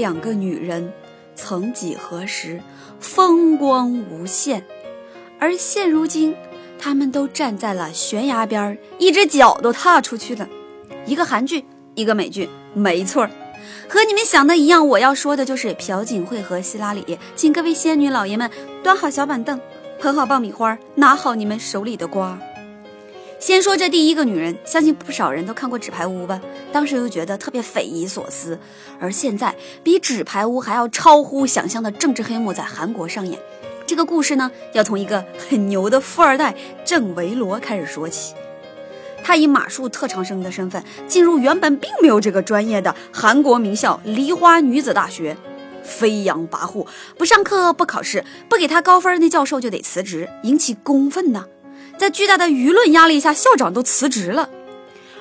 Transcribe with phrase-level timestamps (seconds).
[0.00, 0.92] 两个女人，
[1.34, 2.60] 曾几何时
[2.98, 4.64] 风光无限，
[5.38, 6.34] 而现如今，
[6.78, 10.48] 她们都站在了悬崖边儿，一只脚都踏出去了。
[11.04, 11.64] 一个韩剧，
[11.94, 13.30] 一个美剧，没错儿，
[13.88, 14.88] 和你们想的一样。
[14.88, 18.50] 我要说的就是朴槿惠和希拉里，请各位仙女老爷们
[18.82, 19.60] 端好小板凳，
[20.00, 22.38] 捧好爆米花，拿好你们手里的瓜。
[23.40, 26.38] 先说这第一个女人，相信不少人都看过《纸牌屋》吧？
[26.70, 28.58] 当时又觉得特别匪夷所思。
[29.00, 33.40] 而现在，比《纸牌屋》还要超乎想象的政治黑幕在韩国上演。
[33.86, 38.34] 这个故事呢，要从一个很牛的富二代郑维罗开始说起。
[39.24, 45.34] 他以马术特长生的身份进入原本并没有这个专业的韩国名校梨花女子大学，
[45.82, 46.86] 飞扬跋扈，
[47.16, 51.46] 不上课不考试，不给他高分，那教授就得辞职，引起公愤呐。
[52.00, 54.48] 在巨大的舆论压力下，校长都辞职了，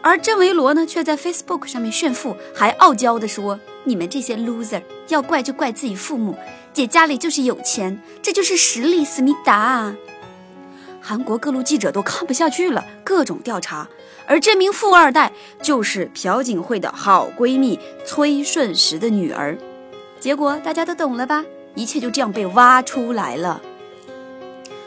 [0.00, 6.34] 而郑维罗呢，却在 Facebook 上面炫富，还傲娇地说：“你们这些 loser，要怪就怪自己父母，
[6.72, 9.94] 姐家里就是有钱，这就是实力，思密达。”
[10.98, 13.86] 韩国各路记者都看不下去了，各种调查，
[14.26, 19.58] 而这名富二代就是朴槿惠的好闺蜜崔顺实的女儿，
[20.18, 21.44] 结果大家都懂了吧？
[21.74, 23.60] 一切就这样被挖出来了。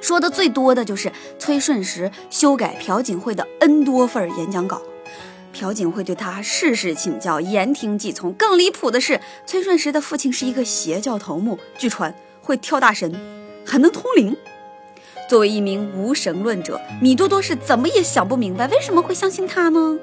[0.00, 4.80] 说的最多的就是崔顺实修改朴槿惠的 N 多份演讲稿，
[5.52, 8.32] 朴槿惠对他事事请教，言听计从。
[8.34, 13.14] 更离谱的是，崔顺实的父亲是一个邪教头目，据传会跳大神，
[13.64, 14.36] 还能通灵。
[15.28, 19.98] 作为一名无神论者，米多多是怎么也想不明白为什么会相信他呢？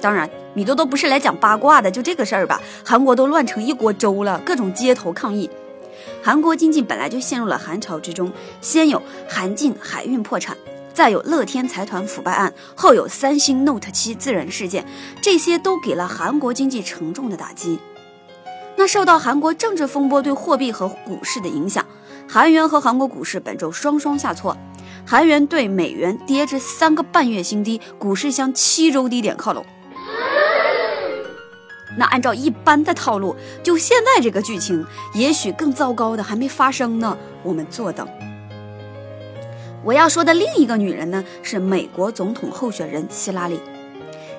[0.00, 5.50] 当然，米多多不是来讲八卦的，就这个事儿吧，韩国都乱成一锅粥了，各种街头抗议。
[6.22, 10.56] 韩国经济本来就陷入了寒潮之中，先有韩进海运破产，
[10.92, 14.86] 再有乐天财团腐败案，后有三星 Note 七自燃事件，
[15.20, 17.78] 这些都给了韩国经济沉重的打击。
[18.76, 21.84] 那受到韩国政治风波对货币和股市的影响，
[22.28, 24.56] 韩元和韩国股市本周双双下挫，
[25.06, 29.64] 韩元对美元跌至三个半月新低，股市向七周低点靠拢。
[31.96, 37.16] 那按照一般的套路，就现在这个剧情，也许更糟糕的还没发生呢。
[37.42, 38.08] 我们坐等。
[39.84, 43.60] 我要说的另一个女人呢，是美国总统候选人希拉里。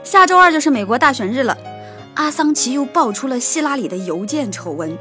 [0.03, 1.57] 下周二就是美国大选日了，
[2.15, 4.97] 阿桑奇又爆出了希拉里的邮件丑闻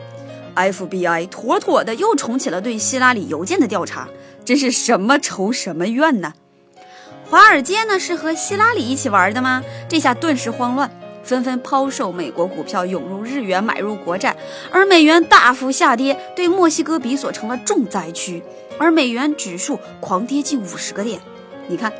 [0.55, 4.09] ，FBI 妥妥的又重启了对希拉里邮件的调查，
[4.45, 6.35] 真是什么仇什么怨呢？
[7.31, 9.63] 华尔街呢是和希拉里一起玩的吗？
[9.89, 10.91] 这下顿时慌乱。
[11.23, 14.37] 纷纷抛售美国股票，涌入日元，买入国债，
[14.71, 18.43] 而美元大幅下跌，对墨西哥比索成了重灾区，
[18.79, 21.21] 而美元指数狂跌近五十个点。
[21.69, 21.93] 你看，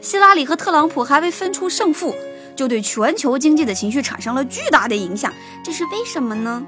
[0.00, 2.14] 希拉里和特朗普还未分出胜负，
[2.56, 5.32] 就对全球经济的情绪产生了巨大的影响，
[5.64, 6.66] 这是为什么呢？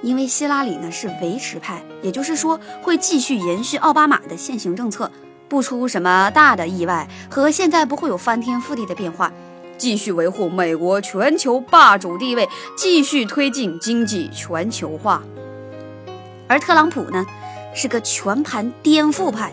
[0.00, 5.08] 因为希拉里呢是维持派，也就是说会继续延续奥巴马的现行政策，
[5.48, 9.32] 不出什么大的意外，和现在不会有翻天覆地的变化。
[9.82, 15.20] 继续维护美国全球霸主地位，继续推进经济全球化。
[16.46, 17.26] 而特朗普呢，
[17.74, 19.52] 是个全盘颠覆派，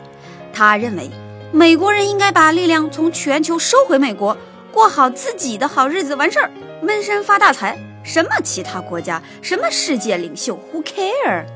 [0.53, 1.09] 他认为
[1.51, 4.37] 美国人应该把力量从全球收回美国，
[4.71, 6.51] 过好自己的好日子，完事儿，
[6.83, 7.75] 闷声发大财。
[8.03, 11.47] 什么其他国家，什么世界领袖，Who care？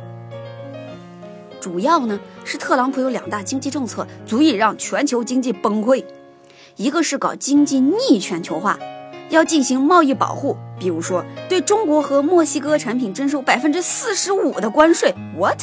[1.62, 6.04] 主要呢是特朗普有两大经济政策，足以让全球经济崩溃。
[6.76, 8.80] 一个是搞经济逆全球化，
[9.30, 15.14] 要进行贸易保护，比如说对中国和墨西哥产品征收百分之四十五的关税。
[15.38, 15.62] What？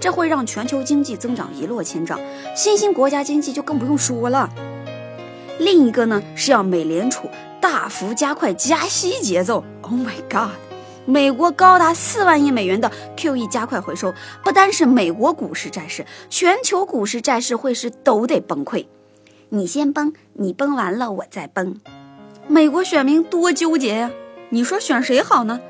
[0.00, 2.20] 这会让全球经济增长一落千丈，
[2.54, 4.48] 新兴国家经济就更不用说了。
[5.58, 7.28] 另一个呢是要美联储
[7.60, 9.64] 大幅加快加息节奏。
[9.80, 10.54] Oh my god！
[11.04, 18.86] 美国高达四万亿美元的 QE 加快回收，不单是美国股市债市，全球股市债市汇市都得崩溃。
[19.50, 21.80] 你先崩，你崩完了我再崩。
[22.46, 24.10] 美国选民多纠结呀！
[24.50, 25.60] 你说选谁好呢？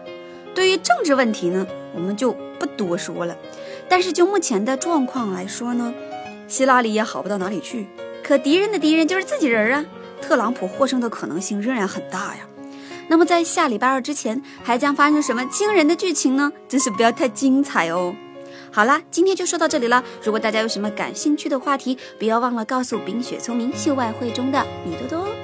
[0.55, 3.37] 对于政治问题呢，我们就不多说了。
[3.89, 5.95] 但是就目前的状况来说呢，
[6.49, 7.87] 希拉里也好不到哪里去。
[8.23, 9.85] 可敌人的敌人就是自己人啊！
[10.21, 12.49] 特朗普获胜的可能性仍然很大呀。
[13.07, 16.53] 那么在下礼拜二之前，还将发生什么惊人的剧情呢？
[16.69, 18.15] 真是不要太精彩哦！
[18.71, 20.03] 好啦，今天就说到这里了。
[20.23, 25.38] 如果大家有什么感兴趣的话题，不要忘了告诉冰雪聪明秀外慧中的米多多哦。